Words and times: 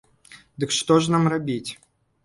Дык 0.63 0.73
што 0.77 0.99
ж 1.05 1.17
нам 1.17 1.23
рабіць? 1.37 1.71